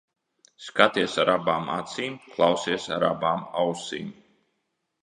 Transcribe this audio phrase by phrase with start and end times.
[0.67, 4.15] Skaties ar abām acīm, klausies ar abām ausīm.